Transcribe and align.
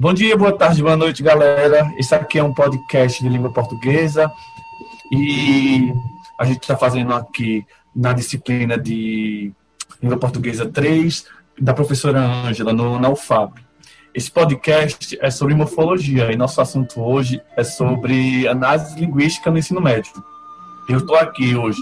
Bom 0.00 0.14
dia, 0.14 0.36
boa 0.36 0.52
tarde, 0.52 0.80
boa 0.80 0.96
noite, 0.96 1.24
galera. 1.24 1.92
Esse 1.98 2.14
aqui 2.14 2.38
é 2.38 2.44
um 2.44 2.54
podcast 2.54 3.20
de 3.20 3.28
língua 3.28 3.52
portuguesa 3.52 4.32
e 5.10 5.92
a 6.38 6.44
gente 6.44 6.60
está 6.60 6.76
fazendo 6.76 7.12
aqui 7.12 7.66
na 7.96 8.12
disciplina 8.12 8.78
de 8.78 9.52
língua 10.00 10.16
portuguesa 10.16 10.70
3 10.70 11.26
da 11.60 11.74
professora 11.74 12.20
Ângela, 12.20 12.72
na 12.72 13.08
UFAP. 13.08 13.60
Esse 14.14 14.30
podcast 14.30 15.18
é 15.20 15.32
sobre 15.32 15.56
morfologia 15.56 16.30
e 16.30 16.36
nosso 16.36 16.60
assunto 16.60 17.00
hoje 17.00 17.42
é 17.56 17.64
sobre 17.64 18.46
análise 18.46 19.00
linguística 19.00 19.50
no 19.50 19.58
ensino 19.58 19.80
médio. 19.80 20.12
Eu 20.88 20.98
estou 20.98 21.16
aqui 21.16 21.56
hoje 21.56 21.80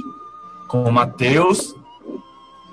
com 0.69 0.85
o 0.85 0.91
Matheus. 0.91 1.74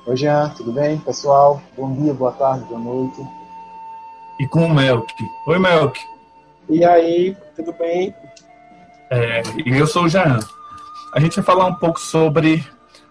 Oi, 0.05 0.15
Jean, 0.15 0.53
tudo 0.55 0.71
bem, 0.71 0.97
pessoal? 0.99 1.61
Bom 1.75 1.93
dia, 1.95 2.13
boa 2.13 2.31
tarde, 2.31 2.63
boa 2.63 2.79
noite 2.79 3.42
e 4.39 4.47
com 4.47 4.65
o 4.65 4.73
Melk. 4.73 5.13
Oi, 5.47 5.59
Melk. 5.59 5.99
E 6.69 6.83
aí, 6.83 7.37
tudo 7.55 7.73
bem? 7.73 8.13
É, 9.09 9.43
e 9.65 9.77
eu 9.77 9.85
sou 9.85 10.05
o 10.05 10.09
Jean. 10.09 10.39
A 11.13 11.19
gente 11.19 11.35
vai 11.35 11.43
falar 11.43 11.65
um 11.65 11.75
pouco 11.75 11.99
sobre 11.99 12.65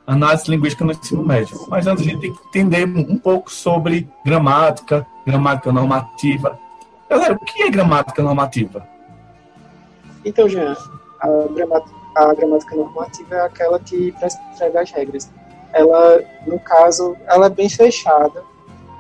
análise 0.07 0.51
linguística 0.51 0.85
no 0.85 0.93
ensino 0.93 1.25
médio. 1.25 1.67
Mas 1.69 1.87
antes 1.87 2.05
a 2.05 2.11
gente 2.11 2.21
tem 2.21 2.33
que 2.33 2.49
entender 2.49 2.85
um 2.87 3.19
pouco 3.19 3.51
sobre 3.51 4.09
gramática, 4.25 5.07
gramática 5.25 5.71
normativa. 5.71 6.59
Galera, 7.09 7.35
o 7.35 7.39
que 7.39 7.63
é 7.63 7.71
gramática 7.71 8.23
normativa? 8.23 8.87
Então, 10.25 10.49
Jean, 10.49 10.77
a 11.21 11.29
gramática, 11.55 11.95
a 12.17 12.35
gramática 12.35 12.77
normativa 12.77 13.35
é 13.35 13.41
aquela 13.43 13.79
que 13.79 14.13
prescreve 14.13 14.79
as 14.79 14.91
regras. 14.91 15.31
Ela, 15.73 16.23
no 16.47 16.59
caso, 16.59 17.17
ela 17.27 17.47
é 17.47 17.51
bem 17.51 17.69
fechada 17.69 18.43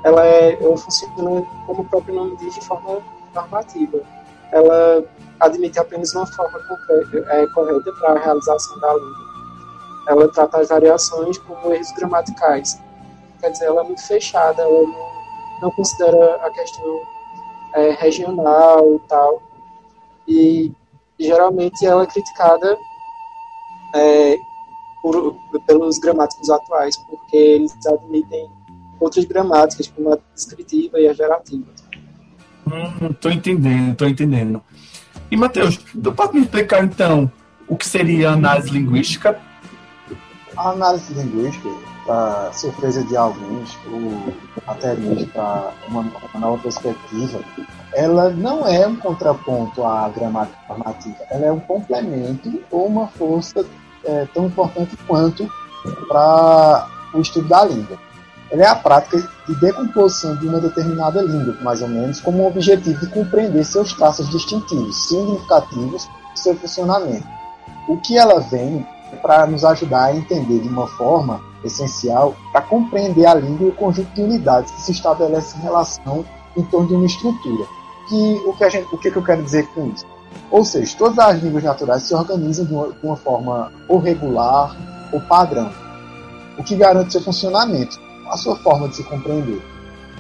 ela, 0.05 0.27
é, 0.27 0.63
ela 0.63 0.77
funciona, 0.77 1.47
como 1.67 1.83
o 1.83 1.89
próprio 1.89 2.15
nome 2.15 2.37
diz, 2.37 2.55
de 2.55 2.61
forma 2.63 3.01
normativa. 3.35 4.01
Ela 4.51 5.05
admite 5.41 5.79
apenas 5.79 6.15
uma 6.15 6.27
forma 6.27 6.59
é, 7.29 7.47
correta 7.49 7.93
para 8.01 8.13
a 8.13 8.19
realização 8.19 8.79
da 8.81 8.93
língua. 8.95 9.33
Ela 10.09 10.29
trata 10.29 10.59
as 10.59 10.69
variações 10.69 11.39
como 11.39 11.73
erros 11.73 11.93
gramaticais. 11.93 12.79
Quer 13.41 13.51
dizer, 13.51 13.67
ela 13.67 13.83
é 13.83 13.85
muito 13.85 14.07
fechada, 14.07 14.63
ela 14.63 14.83
não, 14.83 15.09
não 15.63 15.71
considera 15.71 16.37
a 16.37 16.51
questão 16.51 17.01
é, 17.75 17.91
regional 17.91 18.97
e 18.97 18.99
tal. 19.09 19.43
E 20.27 20.73
geralmente 21.19 21.87
ela 21.87 22.03
é 22.03 22.07
criticada 22.07 22.77
é, 23.95 24.37
por, 25.01 25.37
pelos 25.67 25.99
gramáticos 25.99 26.51
atuais, 26.51 26.97
porque 26.97 27.37
eles 27.37 27.87
admitem 27.87 28.51
outras 29.03 29.25
gramáticas, 29.25 29.89
como 29.89 30.13
a 30.13 30.19
descritiva 30.35 31.01
e 31.01 31.09
a 31.09 31.13
gerativa. 31.13 31.65
Hum, 32.67 33.13
tô 33.21 33.29
entendendo, 33.29 33.97
tô 33.97 34.07
entendendo. 34.07 34.63
E, 35.31 35.37
Matheus, 35.37 35.79
tu 35.79 36.13
pode 36.13 36.35
me 36.35 36.43
explicar, 36.43 36.85
então, 36.85 37.31
o 37.67 37.77
que 37.77 37.87
seria 37.87 38.31
análise 38.31 38.71
linguística? 38.71 39.39
A 40.57 40.71
análise 40.71 41.13
linguística, 41.15 41.69
para 42.07 42.53
surpresa 42.53 43.03
de 43.05 43.17
alguns, 43.17 43.77
ou 43.91 44.33
até 44.67 44.95
mesmo 44.95 45.27
para 45.29 45.73
uma, 45.89 46.01
uma 46.03 46.41
nova 46.41 46.63
perspectiva, 46.63 47.41
ela 47.95 48.31
não 48.31 48.67
é 48.67 48.87
um 48.87 48.97
contraponto 48.97 49.85
à 49.85 50.09
gramática 50.09 50.59
normativa, 50.69 51.17
ela 51.31 51.47
é 51.47 51.53
um 51.53 51.61
complemento 51.61 52.63
ou 52.71 52.87
uma 52.87 53.07
força 53.09 53.65
é, 54.05 54.27
tão 54.35 54.47
importante 54.47 54.97
quanto 55.07 55.51
para 56.09 56.89
o 57.15 57.21
estudo 57.21 57.49
da 57.49 57.65
língua 57.65 57.99
ela 58.53 58.65
é 58.65 58.67
a 58.67 58.75
prática 58.75 59.17
de 59.49 59.55
decomposição 59.55 60.37
de 60.37 60.47
uma 60.47 60.61
determinada 60.61 61.23
língua, 61.23 61.57
mais 61.63 61.81
ou 61.81 61.89
menos, 61.89 62.21
como 62.21 62.43
um 62.43 62.47
objetivo 62.47 63.01
de 63.01 63.07
compreender 63.07 63.65
seus 63.65 63.95
traços 63.95 64.29
distintivos, 64.29 65.09
significativos 65.09 66.07
e 66.35 66.39
seu 66.39 66.55
funcionamento. 66.57 67.27
O 67.89 67.97
que 67.97 68.19
ela 68.19 68.41
vem 68.41 68.87
é 69.11 69.17
para 69.17 69.47
nos 69.47 69.65
ajudar 69.65 70.05
a 70.05 70.15
entender 70.15 70.61
de 70.61 70.69
uma 70.69 70.87
forma 70.87 71.41
essencial 71.65 72.37
para 72.53 72.61
compreender 72.61 73.25
a 73.25 73.35
língua 73.35 73.69
e 73.69 73.71
o 73.71 73.75
conjunto 73.75 74.13
de 74.15 74.23
unidades 74.23 74.71
que 74.71 74.83
se 74.83 74.93
estabelece 74.93 75.57
em 75.57 75.63
relação 75.63 76.23
em 76.55 76.63
torno 76.65 76.89
de 76.89 76.95
uma 76.95 77.07
estrutura. 77.07 77.65
Que, 78.07 78.43
o, 78.45 78.53
que 78.53 78.65
a 78.65 78.69
gente, 78.69 78.95
o 78.95 78.99
que 78.99 79.17
eu 79.17 79.25
quero 79.25 79.43
dizer 79.43 79.67
com 79.69 79.89
isso? 79.89 80.05
Ou 80.51 80.63
seja, 80.63 80.95
todas 80.99 81.19
as 81.19 81.41
línguas 81.41 81.65
naturais 81.65 82.03
se 82.03 82.15
organizam 82.15 82.67
de 82.67 82.75
uma, 82.75 82.89
de 82.89 83.07
uma 83.07 83.17
forma 83.17 83.73
ou 83.89 83.99
regular 83.99 84.77
ou 85.11 85.21
padrão, 85.23 85.73
o 86.59 86.63
que 86.63 86.77
garante 86.77 87.13
seu 87.13 87.23
funcionamento 87.23 88.12
a 88.33 88.37
sua 88.39 88.57
forma 88.57 88.89
de 88.89 88.97
se 88.97 89.05
compreender. 89.05 89.61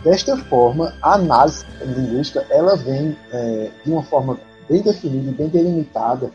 Desta 0.04 0.36
forma, 0.36 0.92
a 1.00 1.14
análise 1.14 1.64
linguística 1.80 2.46
ela 2.50 2.76
vem 2.76 3.16
é, 3.32 3.70
de 3.82 3.90
uma 3.90 4.02
forma 4.02 4.38
bem 4.68 4.82
definida 4.82 5.30
e 5.30 5.34
bem 5.34 5.48
delimitada 5.48 6.30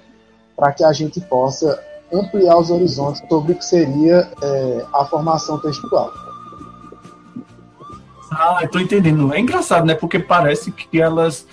para 0.55 0.71
que 0.71 0.83
a 0.83 0.91
gente 0.91 1.21
possa 1.21 1.79
ampliar 2.11 2.57
os 2.57 2.71
horizontes 2.71 3.21
sobre 3.29 3.51
o 3.51 3.55
que 3.55 3.63
seria 3.63 4.27
é, 4.41 4.85
a 4.91 5.05
formação 5.05 5.59
textual. 5.59 6.11
Ah, 8.31 8.59
estou 8.63 8.81
entendendo. 8.81 9.31
É 9.33 9.39
engraçado, 9.39 9.85
né? 9.85 9.93
Porque 9.93 10.17
parece 10.17 10.71
que 10.71 10.99
elas, 10.99 11.45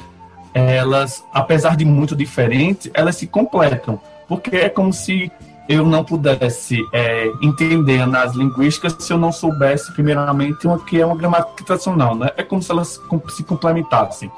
elas, 0.54 1.22
apesar 1.32 1.76
de 1.76 1.84
muito 1.84 2.16
diferentes, 2.16 2.90
elas 2.94 3.16
se 3.16 3.26
completam. 3.26 4.00
Porque 4.26 4.56
é 4.56 4.68
como 4.70 4.92
se 4.92 5.30
eu 5.68 5.86
não 5.86 6.04
pudesse 6.04 6.78
é, 6.92 7.32
entender 7.42 8.00
análise 8.00 8.36
linguística 8.36 8.90
se 8.90 9.12
eu 9.12 9.18
não 9.18 9.32
soubesse, 9.32 9.92
primeiramente, 9.92 10.66
o 10.66 10.78
que 10.78 11.00
é 11.00 11.06
uma 11.06 11.16
gramática 11.16 11.64
tradicional, 11.64 12.14
né? 12.14 12.30
É 12.36 12.42
como 12.42 12.62
se 12.62 12.70
elas 12.70 13.00
se 13.28 13.42
complementassem. 13.44 14.30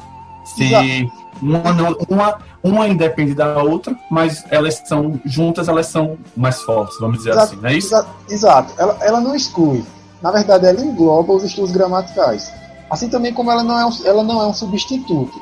Se 0.44 1.10
uma, 1.42 1.72
não, 1.72 1.96
uma, 2.08 2.38
uma 2.62 2.88
independe 2.88 3.34
da 3.34 3.62
outra, 3.62 3.96
mas 4.10 4.44
elas 4.50 4.82
são 4.86 5.20
juntas, 5.24 5.68
elas 5.68 5.88
são 5.88 6.16
mais 6.36 6.62
fortes, 6.62 6.96
vamos 7.00 7.18
dizer 7.18 7.30
exato, 7.30 7.52
assim, 7.52 7.56
não 7.60 7.68
é 7.68 7.74
isso? 7.74 7.88
Exato, 7.88 8.08
exato. 8.28 8.74
Ela, 8.78 8.96
ela 9.00 9.20
não 9.20 9.34
exclui. 9.34 9.84
Na 10.22 10.30
verdade, 10.30 10.66
ela 10.66 10.80
engloba 10.80 11.32
os 11.32 11.42
estudos 11.42 11.72
gramaticais. 11.72 12.52
Assim 12.88 13.08
também 13.08 13.34
como 13.34 13.50
ela 13.50 13.64
não 13.64 13.78
é 13.78 13.84
um, 13.84 13.90
ela 14.04 14.22
não 14.22 14.40
é 14.40 14.46
um 14.46 14.54
substituto. 14.54 15.40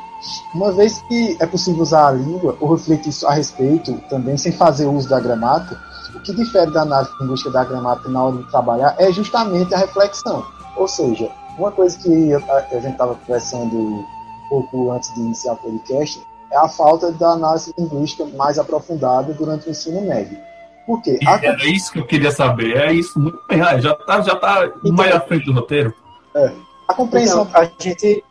Uma 0.54 0.72
vez 0.72 1.02
que 1.08 1.36
é 1.40 1.46
possível 1.46 1.82
usar 1.82 2.08
a 2.08 2.12
língua 2.12 2.56
ou 2.60 2.74
refletir 2.74 3.12
a 3.26 3.32
respeito 3.32 3.94
também 4.08 4.36
sem 4.36 4.52
fazer 4.52 4.86
uso 4.86 5.08
da 5.08 5.20
gramática, 5.20 5.80
o 6.14 6.20
que 6.20 6.32
difere 6.32 6.70
da 6.70 6.82
análise 6.82 7.10
linguística 7.20 7.50
da 7.50 7.64
gramática 7.64 8.08
na 8.08 8.22
hora 8.22 8.36
de 8.36 8.50
trabalhar 8.50 8.94
é 8.98 9.10
justamente 9.12 9.74
a 9.74 9.78
reflexão. 9.78 10.46
Ou 10.76 10.86
seja, 10.86 11.30
uma 11.58 11.70
coisa 11.70 11.98
que 11.98 12.34
a, 12.34 12.80
gente 12.80 12.92
estava 12.92 13.14
conversando 13.14 13.76
um 13.76 14.04
pouco 14.48 14.90
antes 14.92 15.12
de 15.14 15.20
iniciar 15.20 15.54
o 15.54 15.56
podcast 15.56 16.20
é 16.50 16.56
a 16.56 16.68
falta 16.68 17.10
da 17.12 17.30
análise 17.30 17.74
linguística 17.76 18.24
mais 18.36 18.58
aprofundada 18.58 19.32
durante 19.34 19.68
o 19.68 19.70
ensino 19.70 20.00
médio. 20.02 20.38
Por 20.86 21.00
quê? 21.02 21.18
A... 21.26 21.34
Era 21.44 21.66
isso 21.66 21.92
que 21.92 21.98
eu 21.98 22.06
queria 22.06 22.30
saber, 22.30 22.76
é 22.76 22.92
isso, 22.92 23.18
muito 23.18 23.38
bem, 23.48 23.60
ah, 23.60 23.78
já 23.80 23.92
está 23.92 24.20
já 24.20 24.36
tá 24.36 24.66
então, 24.66 24.92
mais 24.92 25.14
à 25.14 25.20
frente 25.20 25.46
do 25.46 25.52
roteiro. 25.52 25.92
É. 26.34 26.52
A 26.86 26.94
compreensão, 26.94 27.46
então, 27.48 27.60
a 27.60 27.64
gente 27.64 28.22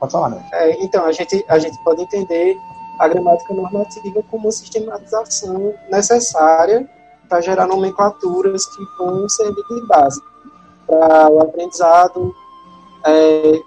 Pode 0.00 0.12
falar, 0.12 0.30
né? 0.30 0.48
É, 0.52 0.82
então, 0.82 1.04
a 1.04 1.12
gente, 1.12 1.44
a 1.46 1.58
gente 1.58 1.78
pode 1.84 2.02
entender 2.02 2.58
a 2.98 3.06
gramática 3.06 3.52
normativa 3.52 4.22
como 4.30 4.44
uma 4.44 4.52
sistematização 4.52 5.74
necessária 5.90 6.88
para 7.28 7.40
gerar 7.42 7.66
nomenclaturas 7.66 8.64
que 8.66 8.82
vão 8.98 9.28
servir 9.28 9.62
de 9.68 9.86
base 9.86 10.20
para 10.86 11.30
o 11.30 11.40
aprendizado 11.40 12.34
é, 13.06 13.62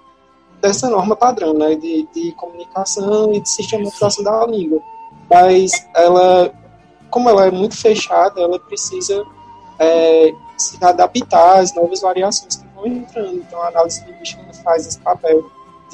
dessa 0.60 0.90
norma 0.90 1.16
padrão, 1.16 1.54
né, 1.54 1.74
de, 1.76 2.06
de 2.12 2.32
comunicação 2.32 3.32
e 3.32 3.40
de 3.40 3.48
sistematização 3.48 4.24
da 4.24 4.44
língua. 4.46 4.80
Mas 5.30 5.72
ela, 5.94 6.52
como 7.10 7.30
ela 7.30 7.46
é 7.46 7.50
muito 7.50 7.76
fechada, 7.76 8.40
ela 8.40 8.58
precisa 8.58 9.24
é, 9.78 10.34
se 10.56 10.84
adaptar 10.84 11.60
às 11.60 11.74
novas 11.74 12.00
variações 12.00 12.56
que 12.56 12.66
vão 12.74 12.86
entrando. 12.86 13.36
Então, 13.36 13.62
a 13.62 13.68
análise 13.68 14.04
linguística 14.04 14.42
faz 14.62 14.86
esse 14.86 14.98
papel 14.98 15.44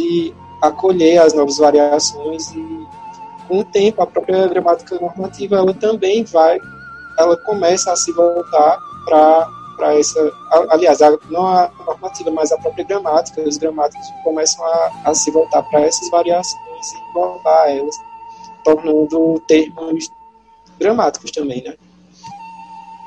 de 0.01 0.35
acolher 0.63 1.19
as 1.19 1.35
novas 1.35 1.59
variações 1.59 2.51
e 2.53 2.87
com 3.49 3.61
o 3.61 3.65
tempo 3.65 4.03
a 4.03 4.07
própria 4.07 4.47
gramática 4.47 4.99
normativa 5.01 5.57
ela 5.57 5.75
também 5.75 6.25
vai 6.25 6.59
ela 7.19 7.37
começa 7.39 7.93
a 7.93 7.97
se 7.97 8.13
voltar 8.13 8.79
para 9.05 9.49
para 9.77 9.99
essa 9.99 10.33
aliás 10.71 11.01
a, 11.01 11.11
não 11.31 11.47
a 11.47 11.71
normativa 11.87 12.31
mas 12.31 12.53
a 12.53 12.59
própria 12.59 12.85
gramática 12.85 13.41
os 13.41 13.57
gramáticos 13.57 14.07
começam 14.23 14.65
a, 14.65 14.93
a 15.07 15.15
se 15.15 15.31
voltar 15.31 15.63
para 15.65 15.81
essas 15.81 16.09
variações 16.11 16.93
e 16.93 17.11
englobar 17.11 17.69
elas 17.69 17.97
tornando 18.63 19.41
termos 19.49 20.11
gramáticos 20.79 21.31
também 21.31 21.63
né? 21.65 21.75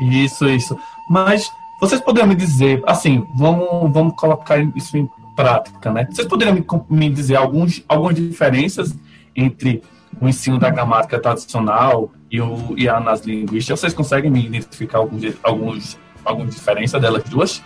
Isso 0.01 0.47
isso. 0.49 0.77
Mas 1.07 1.49
vocês 1.79 2.01
poderiam 2.01 2.27
me 2.27 2.35
dizer 2.35 2.81
assim 2.87 3.27
vamos 3.35 3.93
vamos 3.93 4.15
colocar 4.15 4.57
isso 4.75 4.97
em 4.97 5.07
prática, 5.35 5.91
né? 5.91 6.07
Vocês 6.09 6.27
poderiam 6.27 6.55
me, 6.55 6.65
me 6.89 7.09
dizer 7.09 7.35
alguns, 7.35 7.83
algumas 7.87 8.15
diferenças 8.15 8.93
entre 9.35 9.83
o 10.21 10.27
ensino 10.27 10.59
da 10.59 10.69
gramática 10.69 11.19
tradicional 11.19 12.11
e, 12.29 12.39
o, 12.39 12.73
e 12.77 12.87
a 12.87 12.97
análise 12.97 13.29
linguística? 13.29 13.75
Vocês 13.75 13.93
conseguem 13.93 14.29
me 14.31 14.45
identificar 14.45 14.99
alguns, 14.99 15.23
alguns, 15.43 15.99
algumas 16.23 16.53
diferenças 16.53 17.01
delas 17.01 17.23
duas? 17.23 17.63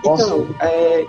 Então, 0.00 0.46
é, 0.60 1.06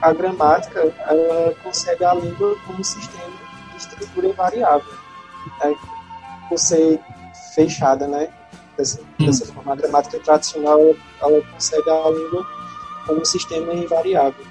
a 0.00 0.12
gramática 0.12 0.92
ela 1.06 1.54
concebe 1.62 2.04
a 2.04 2.14
língua 2.14 2.56
como 2.66 2.80
um 2.80 2.84
sistema 2.84 3.36
de 3.70 3.76
estrutura 3.76 4.28
invariável. 4.28 4.92
Né? 5.62 5.74
Por 6.48 6.58
ser 6.58 7.00
fechada, 7.54 8.06
né? 8.06 8.28
Dessa, 8.76 9.00
dessa 9.18 9.44
forma, 9.52 9.72
a 9.72 9.76
gramática 9.76 10.20
tradicional 10.20 10.78
ela 11.20 11.42
concebe 11.52 11.90
a 11.90 12.10
língua 12.10 12.46
como 13.08 13.22
um 13.22 13.24
sistema 13.24 13.72
invariável. 13.72 14.46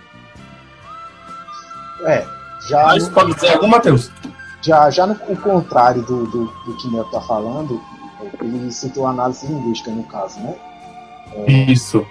É, 2.02 2.26
já. 2.68 2.84
Mas 2.88 3.08
pode 3.08 3.34
dizer 3.36 3.54
algum, 3.54 3.68
Matheus? 3.68 4.12
Já, 4.62 4.90
já 4.90 5.06
no 5.06 5.14
o 5.14 5.38
contrário 5.38 6.02
do, 6.02 6.26
do, 6.26 6.46
do 6.46 6.78
que 6.78 6.88
Neo 6.90 7.06
está 7.06 7.22
falando, 7.22 7.80
ele 8.42 8.72
citou 8.72 9.06
a 9.06 9.12
análise 9.12 9.46
linguística 9.46 9.92
no 9.92 10.04
caso, 10.04 10.40
né? 10.40 10.56
É, 11.34 11.52
Isso. 11.72 12.06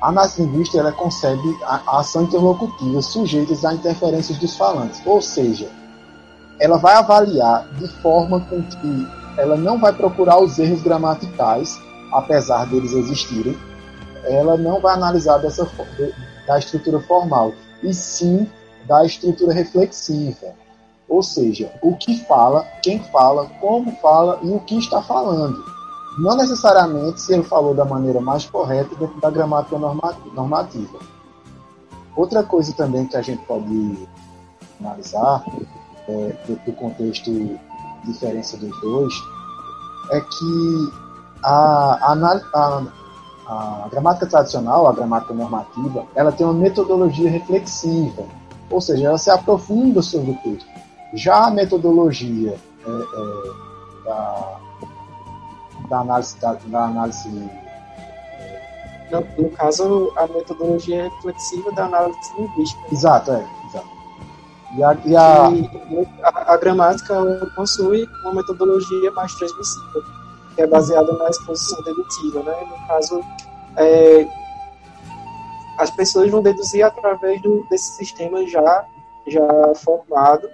a 0.00 0.08
análise 0.08 0.42
linguística 0.42 0.78
ela 0.78 0.92
concebe 0.92 1.58
a, 1.62 1.80
a 1.86 2.00
ação 2.00 2.24
interlocutiva 2.24 3.02
sujeitas 3.02 3.64
a 3.64 3.74
interferências 3.74 4.38
dos 4.38 4.56
falantes, 4.56 5.00
ou 5.04 5.20
seja, 5.20 5.68
ela 6.58 6.78
vai 6.78 6.94
avaliar 6.94 7.68
de 7.74 7.88
forma 8.02 8.40
com 8.40 8.62
que 8.62 9.23
ela 9.36 9.56
não 9.56 9.78
vai 9.78 9.92
procurar 9.92 10.38
os 10.40 10.58
erros 10.58 10.82
gramaticais, 10.82 11.80
apesar 12.12 12.66
deles 12.66 12.92
existirem, 12.92 13.56
ela 14.24 14.56
não 14.56 14.80
vai 14.80 14.94
analisar 14.94 15.38
dessa 15.38 15.68
da 16.46 16.58
estrutura 16.58 17.00
formal, 17.00 17.52
e 17.82 17.92
sim 17.92 18.48
da 18.86 19.04
estrutura 19.04 19.52
reflexiva. 19.52 20.54
Ou 21.08 21.22
seja, 21.22 21.70
o 21.82 21.94
que 21.96 22.18
fala, 22.24 22.64
quem 22.82 22.98
fala, 23.04 23.46
como 23.60 23.92
fala 23.96 24.38
e 24.42 24.50
o 24.50 24.60
que 24.60 24.78
está 24.78 25.02
falando. 25.02 25.62
Não 26.18 26.36
necessariamente 26.36 27.20
se 27.20 27.34
ele 27.34 27.42
falou 27.42 27.74
da 27.74 27.84
maneira 27.84 28.20
mais 28.20 28.46
correta 28.46 28.94
dentro 28.96 29.20
da 29.20 29.30
gramática 29.30 29.76
normativa. 29.78 30.98
Outra 32.16 32.42
coisa 32.42 32.72
também 32.72 33.06
que 33.06 33.16
a 33.16 33.22
gente 33.22 33.44
pode 33.44 34.08
analisar 34.80 35.44
é, 36.08 36.34
do, 36.46 36.72
contexto 36.72 37.58
diferença 38.04 38.56
dos 38.56 38.80
dois 38.80 39.14
é 40.10 40.20
que 40.20 40.92
a, 41.42 42.12
a, 42.12 42.40
a 42.54 42.82
a 43.46 43.88
gramática 43.90 44.26
tradicional, 44.26 44.86
a 44.88 44.92
gramática 44.92 45.34
normativa, 45.34 46.06
ela 46.14 46.32
tem 46.32 46.46
uma 46.46 46.54
metodologia 46.54 47.30
reflexiva, 47.30 48.24
ou 48.70 48.80
seja, 48.80 49.06
ela 49.08 49.18
se 49.18 49.30
aprofunda 49.30 50.00
sobre 50.00 50.30
o 50.30 50.36
texto. 50.36 50.66
Já 51.14 51.46
a 51.46 51.50
metodologia 51.50 52.56
é, 52.86 52.90
é, 52.90 54.04
da, 54.04 54.58
da, 55.88 56.00
análise, 56.00 56.40
da, 56.40 56.54
da 56.66 56.84
análise 56.84 57.28
no, 59.10 59.42
no, 59.42 59.50
caso, 59.50 60.12
a 60.16 60.26
metodologia 60.26 61.04
reflexiva 61.04 61.70
da 61.72 61.84
análise 61.84 62.18
linguística. 62.36 62.82
Exato, 62.90 63.32
é. 63.32 63.46
E 64.76 64.82
a, 64.82 64.96
e 65.04 65.16
a... 65.16 65.50
E 65.50 66.08
a, 66.22 66.52
a 66.54 66.56
gramática 66.56 67.14
possui 67.54 68.08
uma 68.22 68.34
metodologia 68.34 69.10
mais 69.12 69.34
transmissiva 69.34 70.24
que 70.54 70.62
é 70.62 70.66
baseada 70.66 71.12
na 71.12 71.28
exposição 71.28 71.82
dedutiva, 71.82 72.42
né? 72.42 72.66
No 72.68 72.86
caso, 72.86 73.20
é, 73.76 74.26
as 75.78 75.90
pessoas 75.90 76.30
vão 76.30 76.42
deduzir 76.42 76.84
através 76.84 77.40
do, 77.42 77.66
desse 77.68 77.96
sistema 77.96 78.46
já, 78.46 78.84
já 79.26 79.74
formado, 79.76 80.48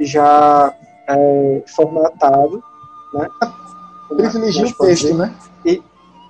já 0.00 0.74
é, 1.08 1.62
formatado, 1.74 2.62
né? 3.12 3.28
Privilegia 4.08 4.66
o 4.66 4.86
texto, 4.86 5.14
né? 5.14 5.34
E, 5.64 5.82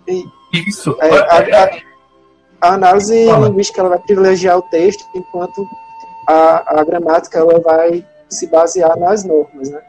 e 0.09 0.25
Isso. 0.53 0.97
É, 1.01 1.19
a, 1.19 1.65
a, 1.65 1.71
a, 2.61 2.75
análise 2.75 3.27
Fala. 3.27 3.49
linguística 3.49 3.81
ela 3.81 3.91
vai 3.91 3.99
privilegiar 4.01 4.59
o 4.59 4.63
texto, 4.63 5.05
enquanto 5.15 5.67
a, 6.29 6.81
a 6.81 6.85
gramática 6.85 7.39
ela 7.39 7.61
vai 7.61 8.07
se 8.29 8.47
basear 8.47 8.99
nas 8.99 9.25
normas, 9.25 9.71
né? 9.71 9.83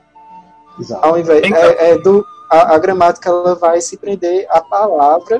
Exato. 0.80 1.06
Ao 1.06 1.18
invés 1.18 1.44
é, 1.52 1.92
é 1.92 1.98
do 1.98 2.26
a, 2.52 2.76
a 2.76 2.78
gramática 2.78 3.30
ela 3.30 3.56
vai 3.56 3.82
se 3.82 3.98
prender 3.98 4.46
à 4.50 4.62
palavra 4.62 5.40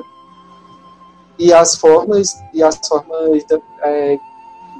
e 1.38 1.52
as 1.52 1.76
formas 1.76 2.34
e 2.52 2.62
as 2.62 2.78
formas 2.86 3.44
é, 3.82 4.18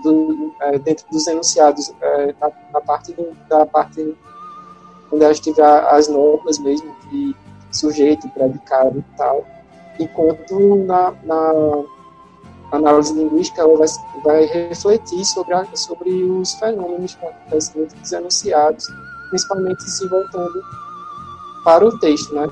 do, 0.03 0.53
é, 0.61 0.79
dentro 0.79 1.07
dos 1.11 1.27
enunciados 1.27 1.93
é, 2.01 2.35
na, 2.41 2.51
na, 2.73 2.81
parte 2.81 3.12
do, 3.12 3.37
da 3.49 3.67
parte 3.67 4.17
onde 5.12 5.25
a 5.25 5.33
gente 5.33 5.61
as 5.61 6.09
normas 6.09 6.59
mesmo 6.59 6.95
de 7.11 7.35
sujeito, 7.71 8.29
predicado 8.31 8.99
e 8.99 9.17
tal, 9.17 9.45
enquanto 10.01 10.77
na, 10.85 11.12
na 11.23 11.53
análise 12.73 13.15
linguística 13.15 13.63
ela 13.63 13.77
vai, 13.79 13.89
vai 14.25 14.47
refletir 14.47 15.25
sobre, 15.25 15.55
a, 15.55 15.65
sobre 15.75 16.11
os 16.25 16.55
fenômenos 16.55 17.15
que 17.15 17.27
acontecem 17.27 17.83
dentro 17.83 17.99
dos 17.99 18.13
enunciados, 18.13 18.87
principalmente 19.31 19.83
se 19.83 20.09
voltando 20.09 20.63
para 21.65 21.85
o 21.85 21.99
texto, 21.99 22.35
né? 22.35 22.49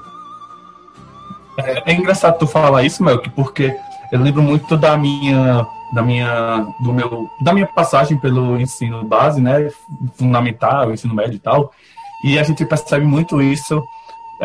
É, 1.59 1.93
é 1.93 1.95
engraçado 1.95 2.39
tu 2.39 2.47
falar 2.47 2.83
isso, 2.83 3.03
Melk, 3.03 3.31
porque 3.31 3.77
eu 4.13 4.21
lembro 4.21 4.43
muito 4.43 4.77
da 4.77 4.97
minha 4.97 5.67
da 5.93 6.03
minha 6.03 6.67
do 6.81 6.93
meu 6.93 7.31
da 7.41 7.53
minha 7.53 7.67
passagem 7.67 8.19
pelo 8.19 8.61
ensino 8.61 9.05
base, 9.05 9.41
né, 9.41 9.71
fundamental, 10.17 10.93
ensino 10.93 11.15
médio 11.15 11.37
e 11.37 11.39
tal. 11.39 11.71
E 12.25 12.39
a 12.39 12.43
gente 12.43 12.65
percebe 12.65 13.05
muito 13.05 13.41
isso, 13.41 13.83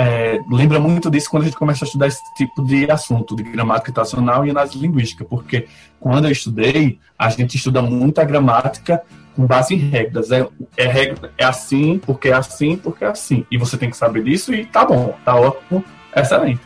é, 0.01 0.39
lembra 0.49 0.79
muito 0.79 1.11
disso 1.11 1.29
quando 1.29 1.43
a 1.43 1.45
gente 1.47 1.57
começa 1.57 1.83
a 1.83 1.85
estudar 1.85 2.07
esse 2.07 2.21
tipo 2.33 2.63
de 2.63 2.89
assunto, 2.89 3.35
de 3.35 3.43
gramática 3.43 3.91
tradicional 3.91 4.45
e 4.45 4.49
análise 4.49 4.77
linguística, 4.77 5.25
porque 5.25 5.67
quando 5.99 6.23
eu 6.23 6.31
estudei, 6.31 6.99
a 7.17 7.29
gente 7.29 7.57
estuda 7.57 7.81
muito 7.81 8.19
a 8.19 8.23
gramática 8.23 9.03
com 9.35 9.45
base 9.45 9.75
em 9.75 9.77
regras. 9.77 10.31
É, 10.31 10.47
é, 10.77 10.87
regra, 10.87 11.33
é 11.37 11.43
assim, 11.43 11.99
porque 11.99 12.29
é 12.29 12.33
assim, 12.33 12.77
porque 12.77 13.03
é 13.03 13.09
assim. 13.09 13.45
E 13.51 13.57
você 13.57 13.77
tem 13.77 13.89
que 13.89 13.97
saber 13.97 14.23
disso 14.23 14.53
e 14.53 14.65
tá 14.65 14.85
bom, 14.85 15.17
tá 15.25 15.35
ótimo, 15.35 15.83
excelente. 16.15 16.61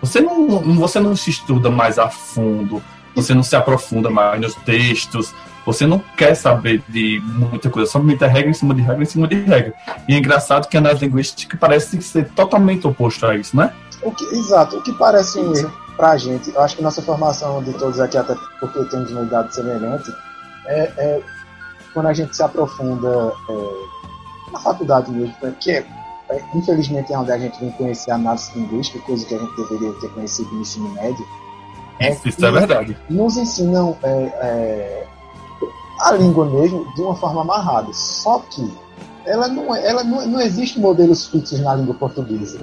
Você 0.00 0.20
não, 0.20 0.46
você 0.76 1.00
não 1.00 1.16
se 1.16 1.30
estuda 1.30 1.68
mais 1.68 1.98
a 1.98 2.08
fundo, 2.08 2.80
você 3.16 3.34
não 3.34 3.42
se 3.42 3.56
aprofunda 3.56 4.08
mais 4.08 4.40
nos 4.40 4.54
textos, 4.54 5.34
você 5.66 5.84
não 5.84 5.98
quer 6.16 6.36
saber 6.36 6.80
de 6.88 7.20
muita 7.24 7.68
coisa, 7.68 7.90
somente 7.90 8.22
é 8.22 8.28
regra 8.28 8.50
em 8.50 8.54
cima 8.54 8.72
de 8.72 8.82
regra 8.82 9.02
em 9.02 9.06
cima 9.06 9.26
de 9.26 9.34
regra. 9.40 9.74
E 10.08 10.14
é 10.14 10.18
engraçado 10.18 10.68
que 10.68 10.76
a 10.76 10.80
análise 10.80 11.04
linguística 11.04 11.58
parece 11.58 12.00
ser 12.00 12.28
totalmente 12.30 12.86
oposto 12.86 13.26
a 13.26 13.36
isso, 13.36 13.56
né? 13.56 13.74
O 14.00 14.12
que, 14.12 14.24
exato, 14.26 14.76
o 14.76 14.82
que 14.82 14.92
parece 14.92 15.40
um 15.40 15.54
erro 15.56 15.72
pra 15.96 16.16
gente, 16.16 16.50
eu 16.54 16.60
acho 16.60 16.76
que 16.76 16.82
nossa 16.82 17.02
formação 17.02 17.62
de 17.64 17.72
todos 17.72 17.98
aqui, 17.98 18.16
até 18.16 18.36
porque 18.60 18.84
temos 18.84 19.10
uma 19.10 19.22
idade 19.22 19.54
semelhante, 19.54 20.08
é, 20.66 20.92
é 20.98 21.22
quando 21.92 22.06
a 22.06 22.12
gente 22.12 22.36
se 22.36 22.42
aprofunda 22.42 23.32
é, 23.48 24.52
na 24.52 24.60
faculdade 24.60 25.10
mesmo, 25.10 25.34
que 25.58 25.72
é, 25.72 25.84
é, 26.30 26.44
infelizmente 26.54 27.12
é 27.12 27.18
onde 27.18 27.32
a 27.32 27.38
gente 27.38 27.58
vem 27.58 27.72
conhecer 27.72 28.12
a 28.12 28.14
análise 28.14 28.52
linguística, 28.54 29.00
coisa 29.00 29.26
que 29.26 29.34
a 29.34 29.38
gente 29.38 29.56
deveria 29.56 29.92
ter 29.94 30.10
conhecido 30.10 30.48
no 30.52 30.60
ensino 30.60 30.88
médio. 30.90 31.26
É, 31.98 32.12
isso, 32.12 32.28
isso 32.28 32.44
é 32.44 32.50
verdade. 32.52 32.96
Nos 33.08 33.36
ensinam 33.36 33.96
é, 34.02 34.10
é, 34.10 35.06
a 36.00 36.12
língua 36.12 36.46
mesmo 36.46 36.86
de 36.94 37.02
uma 37.02 37.14
forma 37.14 37.42
amarrada. 37.42 37.92
Só 37.92 38.38
que 38.50 38.70
ela 39.24 39.48
não, 39.48 39.74
é, 39.74 39.86
ela 39.86 40.04
não, 40.04 40.26
não 40.26 40.40
existe 40.40 40.78
modelos 40.78 41.26
fixos 41.26 41.60
na 41.60 41.74
língua 41.74 41.94
portuguesa. 41.94 42.58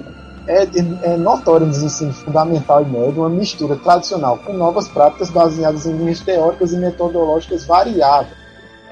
É, 0.46 0.68
é, 1.02 1.16
notório 1.16 1.66
nos 1.66 1.82
ensinos 1.82 2.18
fundamental 2.18 2.82
e 2.82 2.84
médio 2.86 3.22
uma 3.22 3.30
mistura 3.30 3.76
tradicional 3.76 4.36
com 4.38 4.52
novas 4.52 4.86
práticas 4.88 5.30
baseadas 5.30 5.86
em 5.86 5.96
linhas 5.96 6.20
teóricas 6.20 6.70
e 6.72 6.76
metodológicas 6.76 7.64
variáveis 7.64 8.44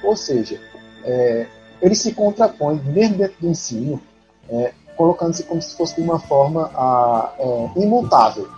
ou 0.03 0.17
seja, 0.17 0.61
é, 1.05 1.47
ele 1.81 1.95
se 1.95 2.13
contrapõe, 2.13 2.81
mesmo 2.85 3.17
dentro 3.17 3.37
do 3.41 3.49
ensino, 3.49 4.01
é, 4.49 4.73
colocando-se 4.97 5.45
como 5.45 5.63
se 5.63 5.77
fosse 5.77 5.97
de 5.97 6.03
uma 6.03 6.19
forma 6.19 6.71
a, 6.75 7.33
é, 7.39 7.71
imutável. 7.77 8.49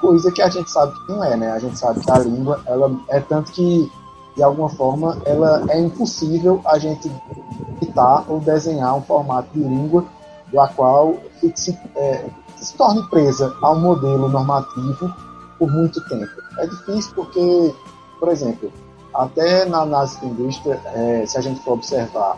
Coisa 0.00 0.30
que 0.32 0.40
a 0.40 0.48
gente 0.48 0.70
sabe 0.70 0.94
que 0.94 1.12
não 1.12 1.22
é, 1.22 1.36
né? 1.36 1.50
A 1.52 1.58
gente 1.58 1.78
sabe 1.78 2.00
que 2.00 2.10
a 2.10 2.18
língua, 2.18 2.62
ela 2.66 2.90
é 3.08 3.20
tanto 3.20 3.52
que, 3.52 3.90
de 4.36 4.42
alguma 4.42 4.68
forma, 4.68 5.20
ela 5.24 5.64
é 5.68 5.80
impossível 5.80 6.60
a 6.64 6.78
gente 6.78 7.10
editar 7.80 8.24
ou 8.28 8.40
desenhar 8.40 8.96
um 8.96 9.02
formato 9.02 9.48
de 9.52 9.60
língua 9.60 10.04
do 10.52 10.68
qual 10.74 11.16
se, 11.54 11.78
é, 11.96 12.24
se 12.56 12.74
torne 12.74 13.02
presa 13.08 13.54
a 13.62 13.70
um 13.70 13.80
modelo 13.80 14.28
normativo 14.28 15.12
por 15.58 15.70
muito 15.70 16.00
tempo. 16.08 16.30
É 16.58 16.66
difícil 16.66 17.12
porque, 17.14 17.74
por 18.18 18.28
exemplo, 18.28 18.72
até 19.14 19.64
na 19.64 19.82
análise 19.82 20.18
linguística, 20.22 20.80
é, 20.94 21.24
se 21.26 21.36
a 21.36 21.40
gente 21.40 21.60
for 21.60 21.72
observar 21.72 22.36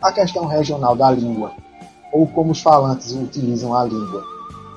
a 0.00 0.12
questão 0.12 0.46
regional 0.46 0.96
da 0.96 1.10
língua, 1.10 1.52
ou 2.12 2.26
como 2.26 2.52
os 2.52 2.62
falantes 2.62 3.12
utilizam 3.12 3.74
a 3.74 3.84
língua, 3.84 4.24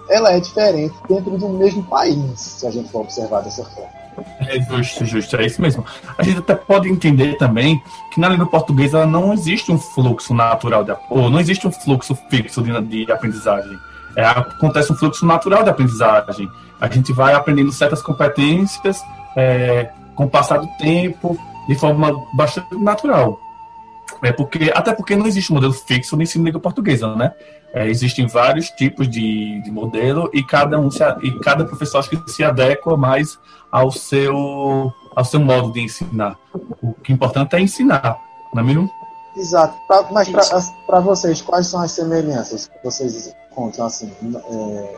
ela 0.09 0.31
é 0.31 0.39
diferente 0.39 0.93
dentro 1.07 1.37
do 1.37 1.49
mesmo 1.49 1.83
país, 1.83 2.39
se 2.39 2.67
a 2.67 2.71
gente 2.71 2.89
for 2.91 3.01
observar 3.01 3.41
dessa 3.41 3.63
forma. 3.63 4.02
É 4.39 4.59
justo, 4.61 5.05
justo, 5.05 5.35
é 5.35 5.45
isso 5.45 5.61
mesmo. 5.61 5.85
A 6.17 6.23
gente 6.23 6.39
até 6.39 6.55
pode 6.55 6.89
entender 6.89 7.37
também 7.37 7.81
que 8.13 8.19
na 8.19 8.29
língua 8.29 8.45
portuguesa 8.45 9.05
não 9.05 9.33
existe 9.33 9.71
um 9.71 9.77
fluxo 9.77 10.33
natural, 10.33 10.83
de, 10.83 10.93
ou 11.09 11.29
não 11.29 11.39
existe 11.39 11.67
um 11.67 11.71
fluxo 11.71 12.15
fixo 12.29 12.61
de, 12.61 13.05
de 13.05 13.11
aprendizagem. 13.11 13.77
é, 14.15 14.25
acontece 14.25 14.91
um 14.91 14.95
fluxo 14.95 15.25
natural 15.25 15.63
de 15.63 15.69
aprendizagem. 15.69 16.49
A 16.79 16.87
gente 16.87 17.13
vai 17.13 17.33
aprendendo 17.33 17.71
certas 17.71 18.01
competências 18.01 19.01
é, 19.35 19.89
com 20.15 20.25
o 20.25 20.29
passar 20.29 20.59
do 20.59 20.67
tempo, 20.77 21.37
de 21.67 21.75
forma 21.75 22.13
bastante 22.33 22.75
natural. 22.75 23.39
É 24.21 24.31
porque, 24.31 24.71
até 24.73 24.93
porque 24.93 25.15
não 25.15 25.25
existe 25.25 25.51
um 25.51 25.55
modelo 25.55 25.73
fixo 25.73 26.15
no 26.15 26.23
ensino 26.23 26.43
de 26.43 26.49
língua 26.49 26.61
portuguesa, 26.61 27.15
né? 27.15 27.33
É, 27.73 27.89
existem 27.89 28.27
vários 28.27 28.69
tipos 28.69 29.09
de, 29.09 29.61
de 29.63 29.71
modelo 29.71 30.29
e 30.33 30.43
cada 30.43 30.79
um 30.79 30.91
se, 30.91 31.03
e 31.23 31.39
cada 31.39 31.65
professor 31.65 31.97
acho 31.99 32.09
que 32.09 32.31
se 32.31 32.43
adequa 32.43 32.95
mais 32.95 33.39
ao 33.71 33.91
seu 33.91 34.93
ao 35.15 35.25
seu 35.25 35.39
modo 35.39 35.71
de 35.73 35.81
ensinar. 35.81 36.37
O 36.81 36.93
que 36.93 37.11
é 37.11 37.15
importante 37.15 37.55
é 37.55 37.59
ensinar, 37.59 38.19
não 38.53 38.61
é 38.61 38.65
mesmo? 38.65 38.89
Exato. 39.35 39.75
Pra, 39.87 40.03
mas 40.11 40.29
para 40.85 40.99
vocês, 40.99 41.41
quais 41.41 41.67
são 41.67 41.81
as 41.81 41.91
semelhanças 41.91 42.67
que 42.67 42.83
vocês 42.83 43.33
encontram 43.51 43.85
assim? 43.85 44.11
É, 44.21 44.95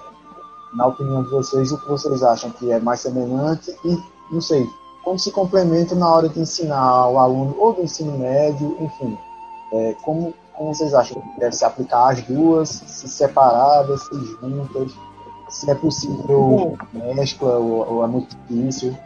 na 0.75 0.87
opinião 0.87 1.23
de 1.23 1.29
vocês, 1.29 1.71
o 1.71 1.79
que 1.79 1.87
vocês 1.87 2.21
acham 2.21 2.51
que 2.51 2.71
é 2.71 2.79
mais 2.79 2.99
semelhante 2.99 3.73
e, 3.85 3.97
não 4.31 4.41
sei, 4.41 4.65
como 5.05 5.19
se 5.19 5.31
complementam 5.31 5.97
na 5.97 6.09
hora 6.11 6.27
de 6.27 6.39
ensinar 6.39 7.07
o 7.07 7.19
aluno 7.19 7.55
ou 7.59 7.73
do 7.73 7.83
ensino 7.83 8.17
médio, 8.17 8.75
enfim. 8.81 9.15
É, 9.71 9.95
como, 10.01 10.33
como 10.53 10.73
vocês 10.73 10.95
acham 10.95 11.21
que 11.21 11.39
deve 11.39 11.55
se 11.55 11.63
aplicar 11.63 12.11
as 12.11 12.21
duas, 12.23 12.69
se 12.69 13.07
separadas, 13.07 14.01
se 14.01 14.15
juntas, 14.41 14.91
se 15.47 15.69
é 15.69 15.75
possível 15.75 16.75
mescla 16.93 17.57
ou, 17.57 17.87
ou 17.87 18.03
é 18.03 18.07
muito 18.07 18.35
difícil? 18.49 18.97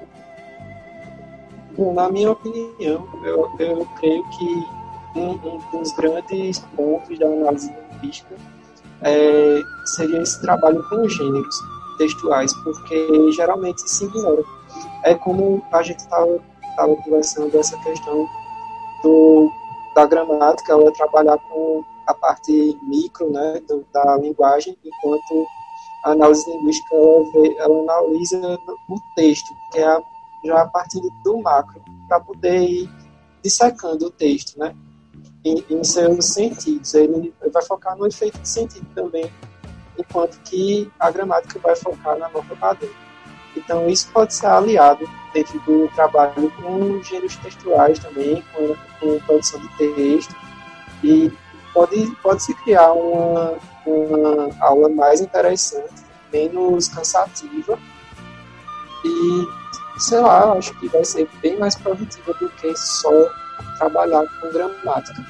Na 1.78 2.10
minha 2.10 2.32
opinião, 2.32 3.06
eu, 3.24 3.50
eu 3.60 3.86
creio 4.00 4.24
que 4.30 4.68
um, 5.16 5.32
um 5.32 5.80
dos 5.80 5.92
grandes 5.94 6.60
pontos 6.78 7.20
da 7.20 7.26
análise 7.26 7.74
linguística 7.92 8.36
é, 9.02 9.62
seria 9.86 10.22
esse 10.22 10.42
trabalho 10.42 10.82
com 10.90 11.08
gêneros 11.08 11.56
textuais, 11.98 12.54
porque 12.64 13.32
geralmente 13.34 13.82
se 13.90 14.06
ignora. 14.06 14.59
É 15.04 15.16
como 15.16 15.64
a 15.72 15.82
gente 15.82 16.00
estava 16.00 16.40
conversando 17.04 17.58
essa 17.58 17.78
questão 17.80 18.28
do, 19.04 19.52
da 19.96 20.06
gramática, 20.06 20.74
ela 20.74 20.92
trabalhar 20.94 21.38
com 21.50 21.84
a 22.08 22.14
parte 22.14 22.78
micro 22.84 23.32
né, 23.32 23.62
do, 23.68 23.86
da 23.94 24.18
linguagem, 24.18 24.78
enquanto 24.84 25.48
a 26.04 26.12
análise 26.12 26.50
linguística 26.50 26.96
ela, 26.96 27.32
vê, 27.32 27.56
ela 27.58 27.80
analisa 27.82 28.60
o 28.90 29.00
texto, 29.16 29.54
que 29.72 29.80
é 29.80 29.86
a, 29.86 30.02
já 30.44 30.62
a 30.62 30.68
partir 30.68 31.02
do 31.24 31.38
macro, 31.42 31.82
para 32.08 32.20
poder 32.20 32.62
ir 32.62 32.90
dissecando 33.44 34.08
o 34.08 34.12
texto, 34.12 34.58
né? 34.58 34.76
em, 35.44 35.64
em 35.70 35.84
seus 35.84 36.26
sentidos. 36.26 36.94
Ele 36.94 37.34
vai 37.52 37.64
focar 37.64 37.98
no 37.98 38.08
efeito 38.08 38.40
de 38.40 38.48
sentido 38.48 38.88
também, 38.94 39.32
enquanto 39.98 40.40
que 40.42 40.92
a 41.00 41.12
gramática 41.12 41.60
vai 41.60 41.76
focar 41.76 42.18
na 42.18 42.30
norma 42.30 42.56
padrão. 42.56 42.90
Então, 43.56 43.88
isso 43.88 44.10
pode 44.12 44.34
ser 44.34 44.48
aliado 44.48 45.10
dentro 45.34 45.60
do 45.62 45.88
trabalho 45.96 46.52
com 46.52 47.02
gêneros 47.04 47.36
textuais 47.38 48.00
também, 48.00 48.44
com, 48.54 48.76
com 49.00 49.20
produção 49.22 49.60
de 49.60 49.68
texto, 49.78 50.36
e 51.04 51.32
pode, 51.74 52.12
pode 52.22 52.44
se 52.44 52.54
criar 52.56 52.92
uma, 52.94 53.58
uma 53.86 54.50
aula 54.62 54.90
mais 54.90 55.22
interessante, 55.22 56.04
menos 56.32 56.88
cansativa, 56.88 57.78
e 59.04 59.48
sei 60.00 60.20
lá, 60.20 60.54
acho 60.54 60.74
que 60.80 60.88
vai 60.88 61.04
ser 61.04 61.28
bem 61.42 61.58
mais 61.58 61.76
produtiva 61.76 62.34
do 62.34 62.50
que 62.50 62.76
só 62.76 63.12
trabalhar 63.78 64.26
com 64.40 64.50
gramática. 64.52 65.26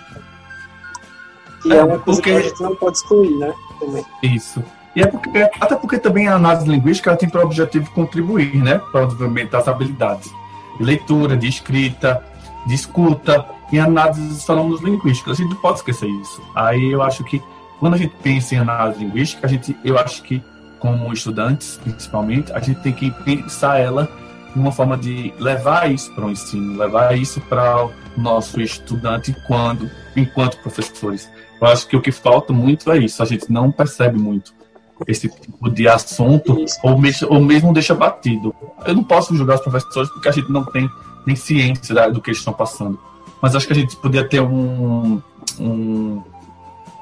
Que 1.62 1.74
é, 1.74 1.78
é 1.78 1.84
uma 1.84 2.00
coisa 2.00 2.22
porque... 2.22 2.32
que 2.32 2.38
a 2.38 2.42
gente 2.42 2.62
não 2.64 2.76
pode 2.76 2.98
excluir, 2.98 3.36
né? 3.38 3.54
Também. 3.80 4.06
Isso. 4.24 4.64
E 5.00 5.02
é 5.02 5.08
porque, 5.08 5.30
até 5.62 5.76
porque 5.78 5.98
também 5.98 6.28
a 6.28 6.36
análise 6.36 6.68
linguística 6.68 7.16
tem 7.16 7.30
por 7.30 7.42
objetivo 7.42 7.90
contribuir, 7.92 8.54
né, 8.58 8.82
para 8.92 9.04
o 9.04 9.06
desenvolvimento 9.06 9.52
das 9.52 9.66
habilidades 9.66 10.30
de 10.78 10.84
leitura, 10.84 11.38
de 11.38 11.48
escrita, 11.48 12.22
de 12.68 12.76
escuta 12.76 13.46
e 13.72 13.80
análise 13.80 14.46
falamos 14.46 14.82
linguísticas. 14.82 15.40
A 15.40 15.42
gente 15.42 15.52
não 15.52 15.62
pode 15.62 15.78
esquecer 15.78 16.10
isso. 16.10 16.42
Aí 16.54 16.92
eu 16.92 17.02
acho 17.02 17.24
que 17.24 17.42
quando 17.80 17.94
a 17.94 17.98
gente 17.98 18.14
pensa 18.22 18.56
em 18.56 18.58
análise 18.58 19.00
linguística, 19.00 19.48
a 19.48 19.50
gente, 19.50 19.74
eu 19.86 19.98
acho 19.98 20.22
que 20.22 20.44
como 20.80 21.14
estudantes, 21.14 21.80
principalmente, 21.82 22.52
a 22.52 22.60
gente 22.60 22.82
tem 22.82 22.92
que 22.92 23.10
pensar 23.24 23.80
ela 23.80 24.10
uma 24.54 24.72
forma 24.72 24.98
de 24.98 25.34
levar 25.40 25.90
isso 25.90 26.14
para 26.14 26.26
o 26.26 26.30
ensino, 26.30 26.78
levar 26.78 27.18
isso 27.18 27.40
para 27.40 27.86
o 27.86 27.92
nosso 28.18 28.60
estudante 28.60 29.34
quando, 29.48 29.90
enquanto 30.14 30.58
professores. 30.58 31.32
Eu 31.62 31.68
acho 31.68 31.88
que 31.88 31.96
o 31.96 32.02
que 32.02 32.12
falta 32.12 32.52
muito 32.52 32.92
é 32.92 32.98
isso, 32.98 33.24
a 33.24 33.26
gente 33.26 33.50
não 33.50 33.72
percebe 33.72 34.20
muito 34.20 34.59
esse 35.08 35.30
tipo 35.30 35.70
de 35.70 35.88
assunto, 35.88 36.66
ou 36.84 36.98
mesmo, 36.98 37.28
ou 37.30 37.40
mesmo 37.40 37.74
deixa 37.74 37.96
batido. 37.96 38.54
Eu 38.86 38.96
não 38.96 39.04
posso 39.04 39.36
julgar 39.36 39.56
os 39.56 39.62
professores 39.62 40.10
porque 40.10 40.30
a 40.30 40.32
gente 40.32 40.52
não 40.52 40.64
tem 40.64 40.90
nem 41.26 41.36
ciência 41.36 42.10
do 42.12 42.22
que 42.22 42.30
eles 42.30 42.40
estão 42.40 42.54
passando. 42.54 43.00
Mas 43.42 43.56
acho 43.56 43.68
que 43.68 43.74
a 43.74 43.76
gente 43.76 43.96
poderia 43.96 44.28
ter 44.28 44.42
um, 44.42 45.22
um, 45.60 46.22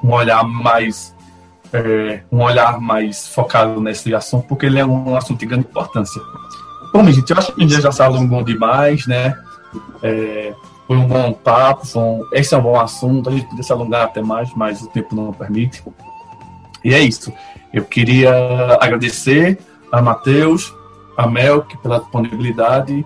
um 0.02 0.12
olhar 0.12 0.44
mais 0.44 1.14
é, 1.72 2.22
um 2.30 2.42
olhar 2.42 2.80
mais 2.80 3.28
focado 3.28 3.80
nesse 3.80 4.14
assunto, 4.14 4.46
porque 4.46 4.66
ele 4.66 4.78
é 4.78 4.86
um 4.86 5.16
assunto 5.16 5.40
de 5.40 5.46
grande 5.46 5.66
importância. 5.66 6.20
Bom, 6.92 7.04
gente, 7.10 7.30
eu 7.30 7.36
acho 7.36 7.52
que 7.52 7.62
o 7.62 7.66
dia 7.66 7.80
já 7.80 7.92
se 7.92 8.02
alongou 8.02 8.42
demais, 8.42 9.06
né? 9.06 9.34
É, 10.02 10.54
foi 10.86 10.96
um 10.96 11.06
bom 11.06 11.32
papo, 11.32 11.86
foi 11.86 12.02
um, 12.02 12.26
esse 12.32 12.54
é 12.54 12.58
um 12.58 12.62
bom 12.62 12.80
assunto, 12.80 13.28
a 13.28 13.32
gente 13.32 13.46
podia 13.46 13.62
se 13.62 13.72
alongar 13.72 14.04
até 14.04 14.22
mais, 14.22 14.52
mas 14.54 14.80
o 14.80 14.88
tempo 14.88 15.14
não 15.14 15.32
permite. 15.32 15.82
E 16.84 16.94
é 16.94 17.00
isso. 17.00 17.32
Eu 17.72 17.84
queria 17.84 18.32
agradecer 18.80 19.58
a 19.92 20.00
Matheus, 20.00 20.72
a 21.16 21.26
Melk 21.26 21.76
pela 21.78 22.00
disponibilidade. 22.00 23.04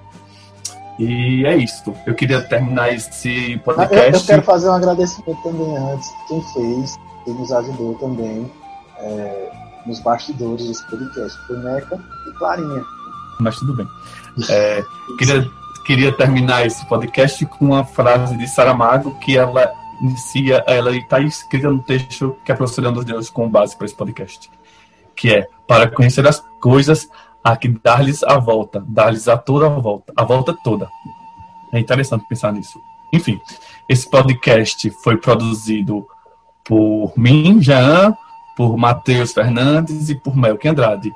E 0.99 1.45
é 1.47 1.57
isso. 1.57 1.95
Eu 2.07 2.15
queria 2.15 2.43
terminar 2.43 2.93
esse 2.93 3.59
podcast. 3.65 4.13
Eu, 4.13 4.21
eu 4.21 4.27
quero 4.27 4.43
fazer 4.43 4.69
um 4.69 4.75
agradecimento 4.75 5.43
também 5.43 5.77
antes, 5.77 6.09
quem 6.29 6.43
fez, 6.53 6.99
quem 7.25 7.35
nos 7.35 7.51
ajudou 7.51 7.95
também 7.95 8.51
é, 8.99 9.51
nos 9.87 10.01
bastidores 10.01 10.67
desse 10.67 10.87
podcast. 10.89 11.39
Foi 11.47 11.57
Meca 11.59 11.99
e 12.29 12.33
Clarinha 12.39 12.85
mas 13.43 13.57
tudo 13.57 13.75
bem. 13.75 13.89
É, 14.49 14.83
queria, 15.19 15.51
queria 15.85 16.13
terminar 16.13 16.65
esse 16.67 16.87
podcast 16.87 17.45
com 17.47 17.67
uma 17.67 17.85
frase 17.85 18.37
de 18.37 18.47
Saramago 18.49 19.19
que 19.19 19.37
ela 19.37 19.73
inicia, 20.03 20.65
ela 20.67 20.95
está 20.97 21.21
escrita 21.21 21.71
no 21.71 21.83
texto 21.83 22.37
que 22.45 22.51
a 22.51 22.57
professora 22.57 22.91
dos 22.91 23.05
Deus 23.05 23.31
com 23.31 23.49
base 23.49 23.77
para 23.77 23.87
esse 23.87 23.95
podcast, 23.95 24.51
que 25.15 25.33
é 25.33 25.47
para 25.67 25.89
conhecer 25.91 26.27
as 26.27 26.41
coisas 26.61 27.09
há 27.43 27.57
que 27.57 27.69
dar-lhes 27.69 28.23
a 28.23 28.39
volta, 28.39 28.85
dar-lhes 28.87 29.29
a 29.29 29.37
toda 29.37 29.67
a 29.67 29.69
volta, 29.69 30.13
a 30.17 30.25
volta 30.25 30.57
toda. 30.63 30.89
É 31.73 31.79
interessante 31.79 32.27
pensar 32.29 32.53
nisso. 32.53 32.79
Enfim, 33.13 33.41
esse 33.89 34.09
podcast 34.09 34.91
foi 35.03 35.17
produzido 35.17 36.07
por 36.65 37.13
mim, 37.17 37.61
Jean, 37.61 38.17
por 38.57 38.77
Matheus 38.77 39.33
Fernandes 39.33 40.09
e 40.09 40.15
por 40.15 40.37
Melque 40.37 40.69
Andrade. 40.69 41.13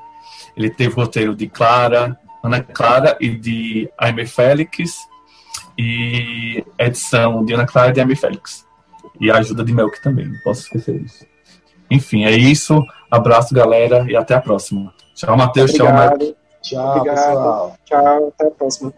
Ele 0.55 0.69
teve 0.69 0.93
o 0.93 0.97
roteiro 0.97 1.35
de 1.35 1.47
Clara, 1.47 2.19
Ana 2.43 2.61
Clara 2.61 3.17
e 3.19 3.29
de 3.29 3.89
Aime 3.97 4.25
Félix, 4.25 5.07
e 5.77 6.65
edição 6.77 7.45
de 7.45 7.53
Ana 7.53 7.65
Clara 7.65 7.89
e 7.89 8.05
de 8.05 8.15
Félix. 8.15 8.66
E 9.19 9.31
a 9.31 9.37
ajuda 9.37 9.63
de 9.63 9.73
Melk 9.73 10.01
também, 10.01 10.27
não 10.27 10.39
posso 10.43 10.61
esquecer 10.61 11.01
isso. 11.01 11.25
Enfim, 11.89 12.25
é 12.25 12.31
isso. 12.31 12.83
Abraço, 13.09 13.53
galera, 13.53 14.05
e 14.09 14.15
até 14.15 14.35
a 14.35 14.41
próxima. 14.41 14.93
Tchau, 15.15 15.37
Matheus. 15.37 15.71
Tchau, 15.73 15.93
Melk. 15.93 16.35
Tchau, 16.61 16.97
Obrigado. 16.97 17.15
pessoal. 17.15 17.75
Tchau, 17.85 18.27
até 18.27 18.47
a 18.47 18.51
próxima. 18.51 18.93